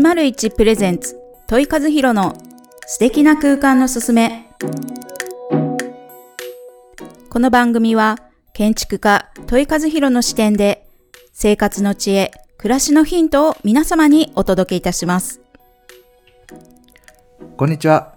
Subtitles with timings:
[0.00, 2.36] 101プレゼンツ問い和弘の
[2.84, 4.50] 素敵な空間のすすめ
[7.30, 8.18] この番組は
[8.54, 10.88] 建築家問い和弘の視点で
[11.32, 15.40] 生活の知恵暮らしのヒントを皆様にお届けいたします
[17.56, 18.16] こんにちは。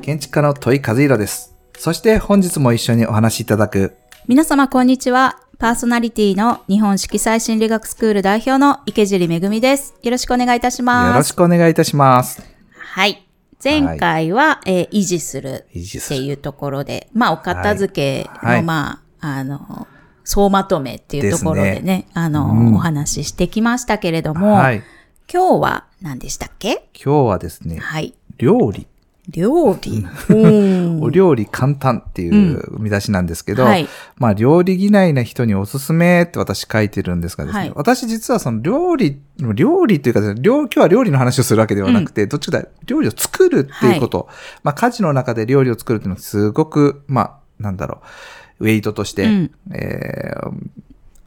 [0.00, 1.54] 建築家の問い和弘です。
[1.76, 3.94] そして本日も一緒にお話しいただく、
[4.26, 12.42] 皆様こんにちはパーソナリティの日本色彩心理学スクール代表の池尻めぐみですよろしくお願いいたしますよろしくお願いいたします。
[12.76, 13.26] はい。
[13.64, 15.64] 前回は、えー維持する。
[15.70, 19.88] っていうところで、まあ、お片付けの、はいまあ、あの、
[20.22, 24.82] 総まとめっていうところでね、ですあの、うんお話ししてきましたけれども、はい。
[25.32, 26.90] 今日は何でしたっけ？
[26.92, 28.12] 今日はですね、はい。
[28.36, 28.86] 料理。
[29.28, 30.06] 料理。
[30.28, 31.00] うん。
[31.04, 33.88] お料理簡単っていう見出しなんですけど、はい。
[34.16, 37.72] まあ料理嫌いな人におすすめって私書いてるんですがですね、はい。
[37.74, 39.20] 私実はその料理、
[39.54, 44.28] 料理というか今日は料理の話をするわけではなくて、どっちかというと料理を作るっていうこと、
[44.62, 48.02] まあ家事の中で料理を作るっていうのはすごく、まあなんだろ
[48.60, 49.50] う、ウェイトとして、うん。
[49.72, 50.52] えー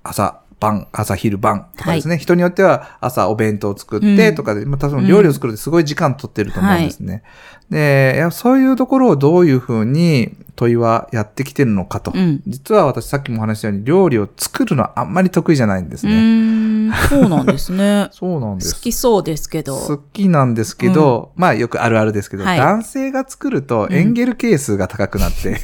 [0.10, 7.24] 朝、晩、朝、昼、晩とかですね、人によっては朝お弁当を作ってとかで、またその料理を作るってすごい時間取ってると思うんですね。
[7.70, 12.12] で、いやそういうところをどういうふうに問いはやってきてるのかと。
[12.16, 16.16] うん実は私さっきもお話したように料理を作るのはあんまり得意じゃないんですうね。
[16.16, 18.08] ーん、そうなんですね。
[18.14, 18.74] そうなんです。
[18.76, 19.98] 好きそうですけ好ど。
[20.14, 25.62] きなんですけど、まあよくあるあるですけど、はい男性が作るとエンゲル係数が高くなって、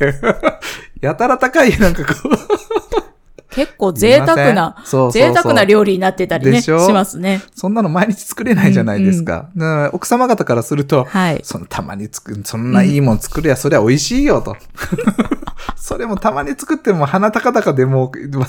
[1.01, 2.82] やたら高いなんかこう、
[3.53, 7.41] 結構贅沢な、そうそうそう贅沢な料理になってたりね、しますね。
[7.55, 9.49] そんなの毎日作れないじゃないですか。
[9.55, 11.41] だから奥様方からすると、はい。
[11.43, 14.57] そのたまに作る、そんないいもん作りゃそりゃ美味しいよと。
[15.77, 18.45] それもたまに作っても鼻高々でもう、ま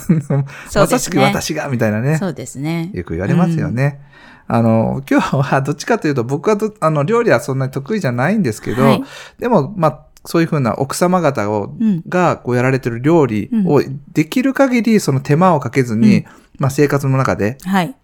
[0.87, 2.19] さしく私がみたいなね。
[2.19, 2.91] そうですね。
[2.95, 4.01] よく言われますよね。
[4.47, 9.05] あの、今日はどっちかというと僕はどあの料理はそんなに得意じゃないんですけど、はい
[9.39, 12.03] でも、まあ、そういうふうな奥様方を、うん。
[12.09, 13.83] がこうやられてる料理を
[14.13, 16.25] できる限りその手間をかけずに、うん。
[16.59, 17.95] まあ生活の中ではい。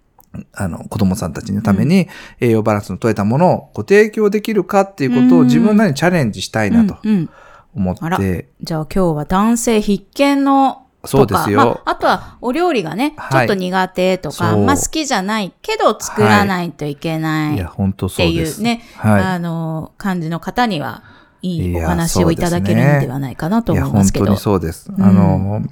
[0.53, 2.09] あの、子供さんたちのために
[2.41, 5.47] 栄養バランスの取れたものをご提供できるかっていうことをうん。
[5.47, 7.13] 自分なりにチャレンジしたいなとうん。
[7.13, 7.31] うん。
[7.75, 8.17] 思あら。
[8.17, 11.57] って、じゃあ今日は男性必見のとかそうですよ。
[11.59, 13.49] まあ、あとはお料理がね、はい。
[13.49, 14.65] ちょっと苦手とか、そう。
[14.65, 17.59] まあ好きじゃないけど作らないといけないい。
[17.59, 18.59] や、っ本当そてうです。
[18.59, 19.23] いうね、はい。
[19.23, 21.03] あの、感じの方には
[21.43, 24.27] いいいやお話をいただけるんではないかなといや、思いますけど。
[24.27, 24.91] 本当にそうです。
[24.97, 25.63] うんあの、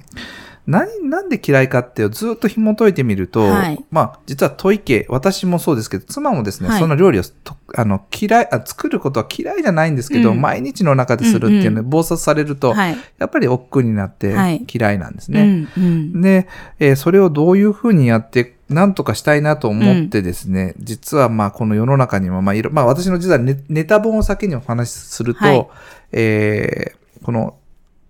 [0.67, 12.97] 何、なんで嫌いかってずっと紐解いてみると、はいまあ、実は問い家、私もそうですけど、妻もですね、はいその料理をとあの嫌いあ、作ることは嫌いじゃないんですけど、うん毎日の中でするっていうのうで、暴殺されると、はい。
[13.17, 15.43] やっぱり億劫になってはい嫌いなんですうね。
[15.43, 16.21] ん、うん。
[16.21, 16.47] で、
[16.79, 25.67] えーそれをどういうふうにやって、なんとかしたいなと思ってですね、実はまあこの世の中にも、まあいろ、まあ私の実はネネタ本を先にお話しすると、はい
[26.11, 27.57] えーこの、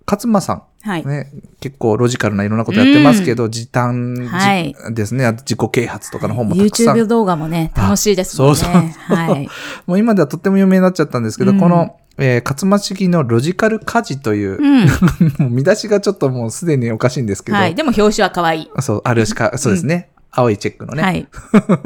[0.05, 1.05] 勝間さん、はい。
[1.05, 6.95] ね、結構ロジカルないろんなことやってますけど、時短じ、はいですね、あと自己啓発とかの本もたくさん。
[6.95, 8.55] YouTube 動画もね、楽しいですもんね。
[8.55, 8.77] そうそ
[9.13, 9.49] うはい。
[9.87, 15.51] もう今ではとっても有名になっちゃったんですけど、うんこの、えー勝間式のロジカル家事という、うん。
[15.53, 17.75] 見出しがちょっともうすでにおかしいんですけど、はい。
[17.75, 18.69] でも表紙は可愛い。
[18.79, 20.09] そう、あるしか、そうですね。
[20.31, 21.03] 青いチェックのね。
[21.03, 21.27] はい。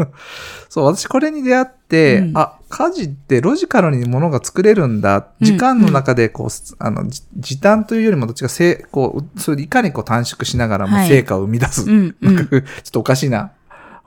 [0.70, 5.28] そう、私これに出会って、うんあ、家事ってロジカルにものが作れるんだ。
[5.40, 11.84] うん時間の中でこう、あの、じ時短というよりもどっちかせ、こう、それいかにこう短縮しながらもはい成果を生み出す。
[11.84, 13.52] うんうんなんかちょっとおかしいな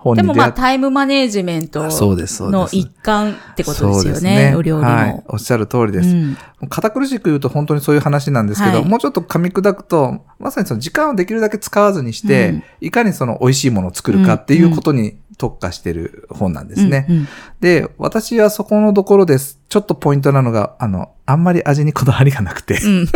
[0.09, 0.53] 本でもまあ。
[0.53, 4.55] タイムマネジメントの一環ってことですよそうね。
[4.57, 4.91] お料理も。
[4.91, 5.23] はい。
[5.29, 6.09] おっしゃる通りです。
[6.09, 6.37] うん
[6.71, 17.07] 堅苦しく言うと本当にそういう話なんですけど、はいもうちょっと噛み砕くと、まさにその時間をできるだけ使わずにして、うんいかにその美味しいものを作るかっていうことに特化してる本なんですね。
[17.09, 17.29] うんうん
[17.61, 19.61] で、私はそこのところです。
[19.69, 22.79] ちょっとポイントなのが、あの、あんまり味にこだわりがなくて。
[22.83, 23.09] うん。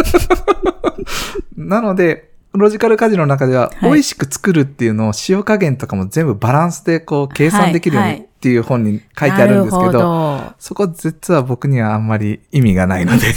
[1.69, 3.91] なので、ロジカル家事の中では、はい。
[3.91, 13.33] 美味しく作るっていうのを塩加減とかも全部バランスでこう計算できるようにっていう本に書いてあるんですけど、そこ実は僕にはあんまり意味がないので、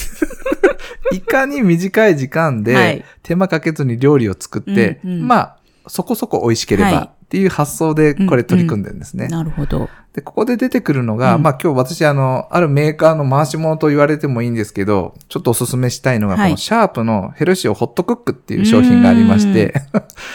[1.12, 2.64] いかに短い時間はい。
[2.64, 5.28] で手間かけずに料理を作って、うんうん。
[5.28, 5.58] まあ、
[5.88, 9.28] そこそこ美味しけれはいばっていう発想でこれ取り組んでるんですね。
[9.28, 9.90] なるほど。
[10.14, 19.74] で、ここで出てくるのが、うんまあ今日私あの、あるメーカーの回し物と言われてもいいんですけど、ちょっとお勧めしたいのが、はいこのシャープのヘルシオホットクックっていう商品がありまして、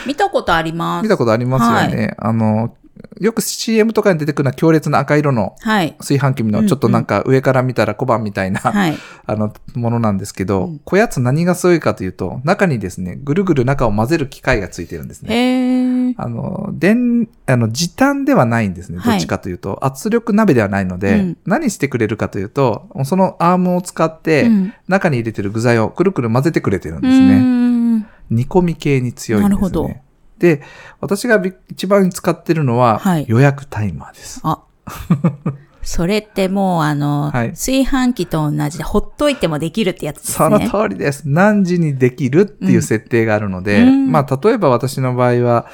[0.06, 1.02] 見たことあります。
[1.06, 2.14] 見たことありますよね。
[2.18, 2.74] あの、
[3.20, 5.94] よく CM とかに出てくるのは強烈な赤色のはい。
[5.98, 8.94] 炊飯器のちょっとなんか上から見たら小判みたいな、はい。
[9.26, 16.14] あの、ものなんですけど、うんこやつ何がすごいかというと、中にですね、ぐるぐる中を混ぜる機械がついてるんですね。
[16.16, 18.98] あの、電、あの、時短ではないんですね。
[18.98, 19.84] はいどっちかというと。
[19.84, 28.06] 圧力鍋ではないので、うん何してくれるかというと、そのアームを使って、うん中に入れてる具材をくるくる混ぜてくれてるんうですね。
[28.30, 29.56] 煮込み系に強いんですね。
[29.56, 30.07] なるほど
[30.38, 30.62] で、
[31.00, 34.40] 私がび一番使ってるのは、はい予約タイマーです。
[34.44, 34.61] あ。
[35.82, 40.69] それってもう、あの、はい炊飯器と同じで、ほっといてもできるってやつですそのね。
[40.69, 41.23] 通りです。
[41.26, 45.67] 何時にできるっていう設定があるので、うんまあ、例えば私の場合は、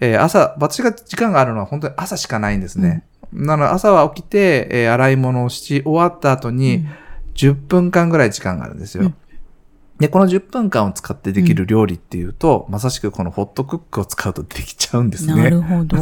[0.00, 3.04] えー朝、私が時間があるのは本当に朝しかないんですね。
[3.32, 6.86] なので、朝は起きて、えー洗い物をし終わった後に、
[7.34, 9.04] 10分間ぐらい時間があるんですよ。
[9.04, 9.14] うん
[10.02, 15.34] で、この10分間を使ってできる料理っていうと、まさしくこのホットクックを使うとできちゃうんですね。
[15.36, 15.96] なるほど。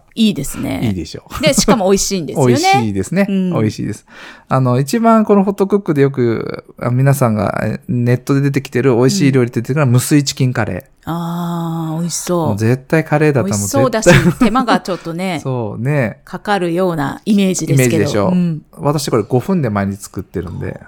[0.14, 0.80] いいですね。
[0.82, 1.42] いいでしょう。
[1.42, 2.52] で、しかも美味しいんですよね。
[2.52, 3.26] 美味しいですね。
[3.26, 4.04] うん美味しいです。
[4.48, 12.26] あの、一番このホットクックでよく、あ皆さんがえネットで出てきてる美味しい料理って出てくるのは無水チキンカレああ、美味しー。
[12.26, 12.56] そう。
[12.58, 16.20] 絶対カレーだったらもう美味しそうだ絶し、 手間がちょっとね対、そうね。
[16.26, 17.96] かかるようなイメージですけど。
[17.96, 20.78] イメージでしょうん、私これ5分で毎日作ってるんで。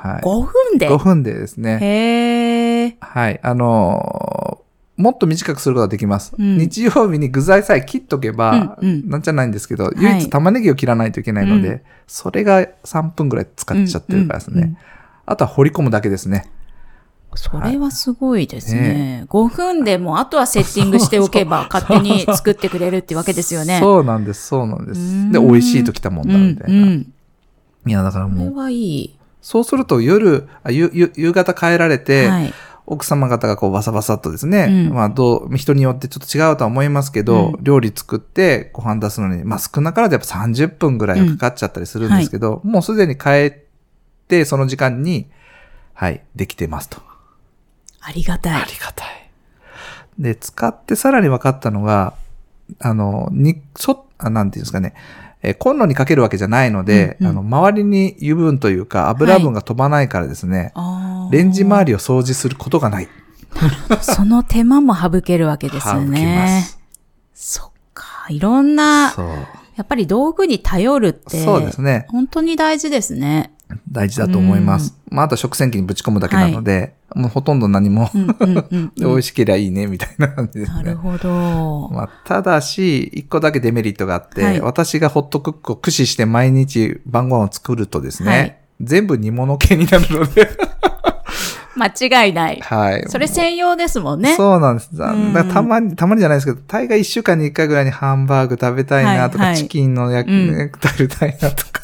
[0.00, 0.22] はい。
[0.22, 1.78] 5分で？5分でですね。
[1.80, 2.96] へえ。
[3.00, 3.40] はい。
[3.42, 4.68] あのー
[4.98, 6.34] もっと短くすることができます。
[6.36, 14.54] うん日曜日に具材さえ切っとけば、うんうんなんじゃないんですけど、い唯一玉ねぎを切らないといけないので、うんそれが3分ぐらい使っちゃってるからですね。
[14.54, 14.78] うんうんうん
[15.30, 16.50] あとは掘り込むだけですね。
[17.34, 19.26] それはすごいですね。
[19.28, 23.78] 5分でもうあとはセッティングしておけば勝手に作ってくれるってわけですよね。
[23.84, 25.00] そうなんです、そうなんでうす。
[25.00, 26.78] んで、美味しいときたもんだ、みたいな。
[26.78, 27.12] うんうん
[27.86, 29.17] いや、だからこれもう、はいい。
[29.48, 32.52] そうすると夜、あゆゆ夕方帰られて、はい。
[32.84, 43.52] 奥様方がこうバサバサっとですね、うんまあどう、人によってちょっと違うとは思いますけど、うん料理作ってご飯出すのに、まあ少なからずやっぱ30分ぐらいはかかっちゃったりするんですけど、もうすでに帰っ
[44.28, 45.30] て、その時間に、
[45.94, 46.98] はい、できてますと。
[48.02, 48.52] ありがたい。
[48.62, 49.30] ありがたい。
[50.18, 52.12] で、使ってさらに分かったのが、
[52.80, 54.92] あの、に、そ、あなんていうんですかね、
[55.42, 63.08] えーコンロにかけるわけじゃないので、うんうんあの、周りに油分というか油分が飛ばないからですね、あーレンジ周りを掃除することがない。
[64.02, 66.64] その手間も省けるわけですよ省きまね。
[66.66, 66.78] す。
[67.34, 68.26] そっか。
[68.28, 69.26] いろんな、そう。
[69.76, 72.06] やっぱり道具に頼るって、そうですね。
[72.08, 73.52] 本当に大事ですね。
[73.90, 74.96] 大事だと思います。
[75.10, 78.10] まあ、あとは食洗機にぶち込むだけなので、もうほとんど何も、
[78.96, 80.82] 美味しければいいね、みたいな感じですね。
[80.82, 81.90] なるほど。
[81.92, 90.48] まあ、ただし、一個だけデメリットがあって、はい私がホットクックを駆使して毎日晩ご飯を作るとですね、はい全部煮物系になるので、
[91.74, 92.60] 間違いない。
[92.60, 93.04] はい。
[93.08, 94.34] それ専用ですもんね。
[94.34, 94.90] そうなんです。
[94.96, 101.82] たまに、たまにじゃないですけど、大概一週間に一回ぐらいにハンバーグ食べたいなとか、はいはいチキンの焼き、うん食べたいなとか。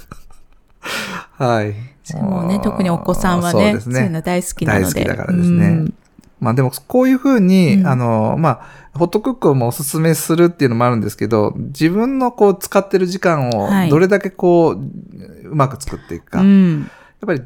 [1.37, 1.75] はい。
[2.17, 4.01] もうね、特にお子さんはね、そうね。
[4.01, 4.85] いうの大好きなので。
[4.87, 5.95] 大好きだからですねうん
[6.41, 8.61] まあでも、こういうふうに、うんあの、ま
[8.93, 16.39] あ、ホットクックをもおすすめするっていうのもあるんですけど、自分のこう使ってる時間をはいどれだけこう、うまく作っていくか。
[16.39, 16.91] やっうん。
[17.25, 17.43] ぱり、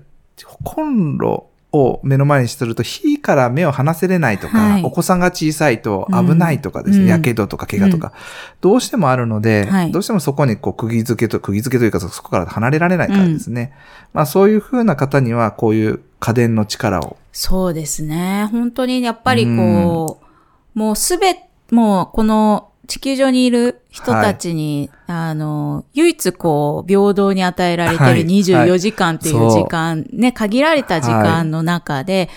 [0.65, 4.85] コンロを目の前にすると火から目を離せれないとか、はい。
[4.85, 7.09] お子さんが小さいと危ないとかですね、うん。
[7.09, 8.13] やけどとか怪我とか、
[8.61, 9.93] どうしてもあるので、はい。
[9.93, 13.73] どうしてもそこにこう釘付けと、釘付けというかそこから離れられないからですね。
[14.15, 17.19] まあそういう風な方にはこういう家電の力を。
[17.33, 18.49] そうですね。
[18.51, 20.21] 本当にやっぱりこ
[20.75, 21.37] う、もうすべ、
[21.71, 28.25] もうこの地球上にいる人たちに、あの、唯一こう、平等に与えられてるはい。
[28.25, 32.31] 24時間っていうはい時間、ね、限られた時間の中で、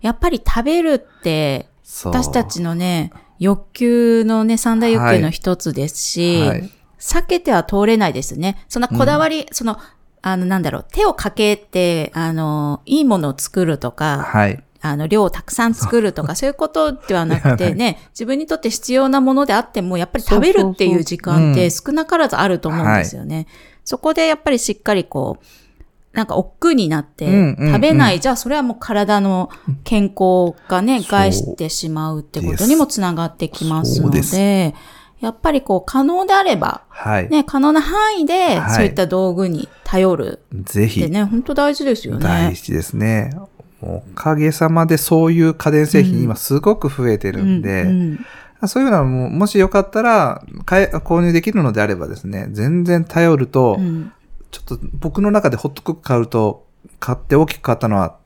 [0.00, 1.68] やっぱり食べるって、
[2.04, 6.70] 私たちのね、欲求のね、三大欲求の一つですし、はい。
[6.98, 8.64] 避けては通れないですね。
[8.68, 9.78] そんなこだわり、その、
[10.22, 14.64] あの、なんだろう、手をかけて、あの、いいものを作るとか、はい。
[14.80, 16.48] あの、量をたくさん作るとか、そう。
[16.48, 23.46] いうことではなくて ね、自分にとって必要なものであっても、やっぱり食べるっていう時間って少なからずあると思うんですよね。
[23.84, 29.50] そこでやっぱりしっかりこう、なんか億劫になって食べない、じゃあそれはもう体の
[29.84, 34.74] 健康がね、害してしまうってことにもつながってきますので
[35.20, 37.28] やっぱりこう可能であれば、はい。
[37.28, 38.74] ね、可能な範囲ではい。
[38.74, 41.08] そういった道具に頼るぜひ。
[41.08, 42.22] ね、本当大事ですよね。
[42.22, 43.32] 大事ですね。
[43.80, 48.26] おかげさまでそういう家電製品今すごく増えてるんで、うん
[48.66, 53.86] そういうのはももしよかったら、買え購入できるのであればですね、全然頼ると、うん。
[53.86, 54.12] うん
[54.50, 56.66] ちょっと僕の中でホットクック買うと、
[57.00, 58.16] 買って大きく買ったのは、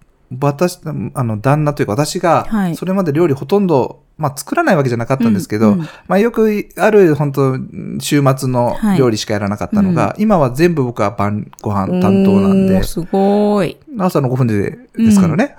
[0.41, 0.81] 私、
[1.15, 2.77] あの、旦那というか私がは、い。
[2.77, 5.89] それまで料理ほとんど、まあ作らないわけじゃなかったんですけど、うんうん。
[6.07, 7.59] まあよくある本当
[8.01, 8.99] 週末のはい。
[8.99, 12.83] 料理しかやらなかったのが、今は全部僕は晩ご飯担当なんで。
[12.83, 13.77] すごい。
[13.99, 15.57] 朝の5分でですからね。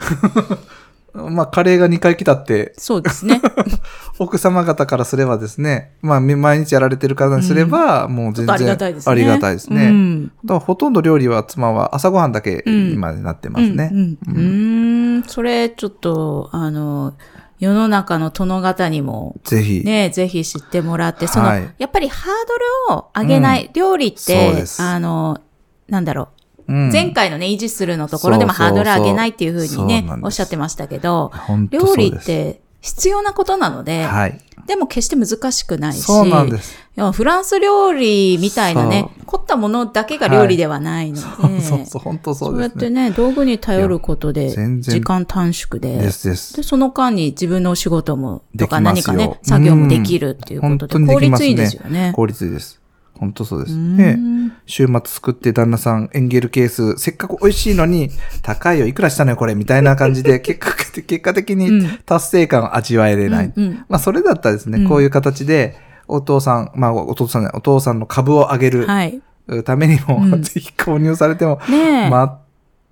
[1.13, 3.39] まあ、カレーが2回来たって、そうですね。
[4.17, 9.11] 奥様方からすればですね、まあ、み毎日やられてる方にすれば、もう全然ありがたいですね。
[9.11, 9.85] ありがたいですね。
[9.85, 10.25] うん。
[10.25, 13.91] だからほとんど料理は妻は朝ごはんだけうん今になってますね。
[13.93, 13.99] うん。
[13.99, 14.17] うん。
[14.35, 17.13] うーんそれ、ちょっと、あの、
[17.59, 19.83] 世の中の殿方にも、ぜひ。
[19.85, 25.39] ね、ぜひ知ってもらって、その、はいやっぱりハードルを上げない、料理っそうてで、すあの、
[25.87, 26.27] なんだろう、
[26.67, 31.31] うん前回のね、維持するのところでもそうそうそうハードル上げないっていうふうにそうねおっしゃってましたけど、
[31.69, 34.39] 料理って必要なことなので、はい。
[34.65, 36.75] でも決して難しくないし、そうなんです。
[36.95, 42.85] いやフランス料理みたいなね、凝ったものだけが料理ではないので、そうそう、本当そそううやですね。
[42.85, 46.55] ってね、道具に頼ることで、時間短縮で、ですです。
[46.55, 52.13] で、その間に自分のお仕事も、とか何かね、作業もできるっていうことで、うん効率いいですよね。
[52.15, 52.79] 効率いいです。
[53.23, 53.73] 本当そうです。
[53.73, 54.19] うんね
[54.65, 58.09] 週末作って旦那さんエンゲルケース、せっかく美味しいのに、
[58.41, 63.53] 高いよ、いくらしたのよ、これ、みたいな感じで、 結果、結果的うにん達成感を味わえれない。
[63.55, 65.75] うんうんまあ、それだったらですね、うんこういう形で、
[66.07, 69.21] お父さん、まあ、お父さんね、お父さんの株を上げるはい。
[69.65, 72.11] ためにも、うんぜひ購入されても、ねえ。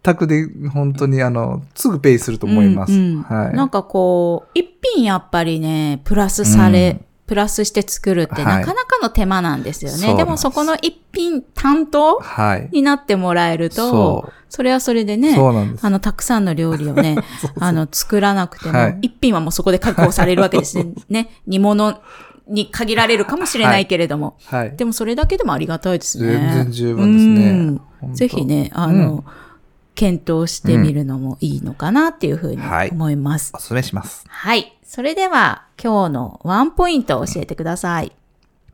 [0.04, 2.94] 全くで、本当に、あの、すぐペイすると思います。
[2.94, 3.56] うんうんはい。
[3.56, 9.98] なんかこう、一品やっぱりね、プラスされ、うんプラスして作るってはいなかなかの手間なんですよね。
[10.00, 12.68] そうなんでもそこの一品担当はい。
[12.74, 15.38] になってもらえるとそ、それはそれでね。
[15.82, 17.16] あの、たくさんの料理をね、
[17.58, 20.92] あの、作らなくても、はい一品はもうそこで確保されるわけですね。
[21.08, 22.02] ね、煮物
[22.50, 24.36] に限られるかもしれないけれども。
[24.48, 24.76] はい。
[24.76, 26.34] でもそれだけでもありがたいですね。
[26.34, 27.20] 全然十分で
[28.04, 29.24] すねぜひね、あの、
[29.96, 33.54] 検討してみるのもいいのかなっていうふうにはい思います。
[33.56, 34.26] お勧めします。
[34.28, 34.78] はい。
[34.94, 38.12] それでは、今日のワンポイントを教えてください。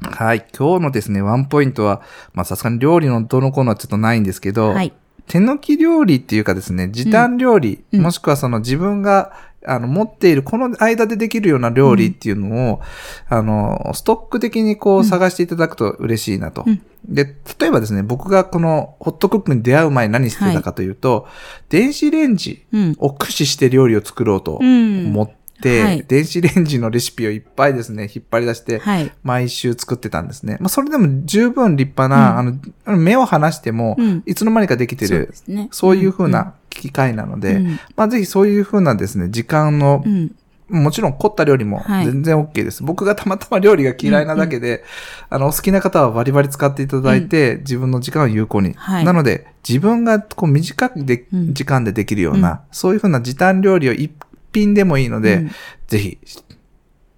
[0.01, 0.47] はい。
[0.57, 2.01] 今日のですね、ワンポイントは、
[2.33, 4.91] まあさすがに料理のどのこうのはちょっとないんですけど、はい。
[5.27, 9.31] 手抜き料理っていうかですね、時短料理、うんもしくはその自分が
[9.63, 12.81] あの持っているこの間でできるような料理っていうのを、
[13.29, 16.63] あの、ストック的にこう探していただくと嬉しいなと。
[16.65, 17.25] うんで、
[17.59, 21.27] 例えばですね、僕がこのホットクックに出会う前に何してたかというと、
[21.69, 22.95] 電子レンジうん。
[22.97, 25.05] を駆使して料理を作ろうとうん。
[25.09, 29.11] 思って、はい電子レンジのレシピをいっぱいですね、引っ張り出して、はい。
[29.23, 30.57] 毎週作ってたんですね。
[30.59, 32.53] まあ、それでも十分立派な、あの、
[32.85, 35.33] あの目を離しても、うんいつの間にかできてそうる。
[35.71, 40.35] そういう風な機会なので、うんまあ、ぜひそういう風なですね、時間のう、ん。
[40.69, 42.83] もちろん凝った料理もはい全然 OK です。
[42.83, 44.83] 僕がたまたま料理が嫌いなだけで、
[45.29, 48.73] あの、お好きな方はバリバリ使っていただいて、自分の時間を有効に。
[48.75, 54.11] はいなので、自分がこう短くで、うん時間でできるような、そういう風な時短料理を一
[54.53, 55.51] 品でもいいので、うん。
[55.87, 56.17] ぜひ、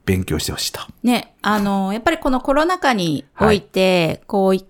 [0.05, 0.79] 勉強してほしいと。
[1.03, 4.65] ね、あの、やっぱりこのコロナ禍において、こうい、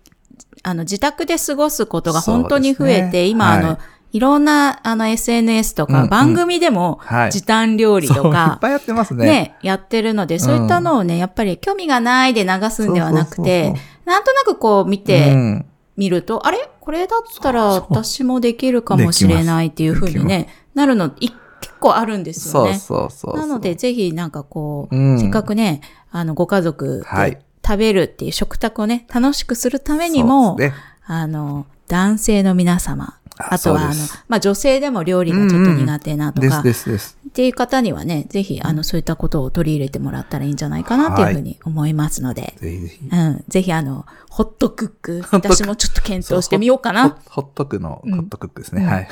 [0.63, 3.77] あの、自宅で過ごすことが本当に増えて、ね今、あの、はい
[4.11, 6.01] いろんな、あの、SNS とうんうん。
[6.03, 7.31] か番組でも、はい。
[7.31, 9.25] 時短料理そう、いっとか、ぱいやってますね。
[9.25, 15.65] ね、やってるので、そういったのをね、やっぱり興味がないで流すんではなくそうてそうそう、なんとなくこう見うてん。
[15.95, 16.57] みると、あれ？
[16.79, 21.29] これだったら私もできるかもしれないっていうふうにね、なるの、い
[21.79, 22.73] 結構あるんですよそうね。
[22.77, 23.37] そうそうそう。
[23.37, 25.79] なので、ぜひなんかこう、うんせっかくね、
[26.11, 30.73] あの、ご家族はいで食べるっていう食卓をね、楽しくするためにも、ね
[31.11, 33.93] あの、男性の皆様、ああとは、あの
[34.27, 37.17] まあ、女性でも料理がちょっと苦手なとか、ですですです。
[37.29, 43.09] っていう方にはね、ぜひ、あの、そういったことを取り入れてもらったらいいんじゃないかなっていうふうに思いますので、ぜひぜひ。
[43.11, 47.17] うん、ぜひあの、 ホットクック、私もちょっと検討してみようかホな。
[47.27, 48.83] ホットクの、うんホットクックですね。
[48.83, 49.07] うんはい。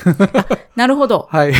[0.75, 1.27] なるほど。
[1.31, 1.53] はい。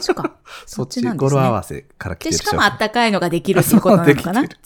[0.00, 0.36] そっか。
[0.64, 1.30] そそっちなんですね。
[1.30, 4.42] 語呂合わせから来てで、るしかもあったかいのができるっていうことなのかな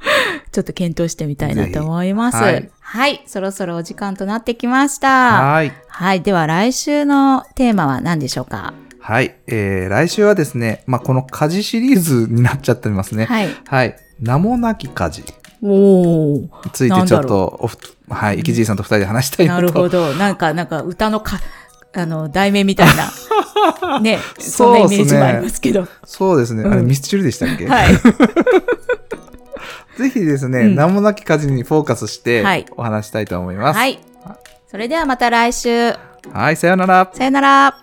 [0.52, 2.36] ちょっと検討してみたいなと思います。
[2.38, 2.70] はぜ
[3.10, 5.52] いひ、そろそろお時間となってきました。
[5.52, 5.72] はい。
[5.88, 6.22] はい。
[6.22, 8.72] では来週のテーマは何でしょうか？
[9.00, 9.34] はい。
[9.46, 13.24] えー、来週はですね、まあ、この家事シリーズになっちゃってますね。
[13.26, 13.48] はい。
[13.66, 13.96] はい。
[14.20, 15.24] 名もなき家事
[15.62, 16.40] おー。
[16.40, 17.76] についてちょっと、おふ
[18.10, 19.66] はい、池尻さんと二人で話したいななと。
[19.66, 20.12] るほど。
[20.14, 21.38] なんか、なんか歌のか、
[21.94, 23.10] あの、題名みたいな。
[24.00, 24.18] ね。
[24.38, 25.86] そんなイそうっすねメージもありますけど。
[26.04, 26.62] そうですね。
[26.62, 27.66] うんあれ、ミスチルでしたっけ？
[27.66, 27.88] はい。
[29.98, 33.76] ぜひですね、うん名もなき家事にフォーカスしてはい、お話したいと思います。
[33.76, 33.98] はい。
[34.68, 35.92] それではまた来週。
[36.32, 37.10] はい、さようなら。
[37.12, 37.78] さよなら。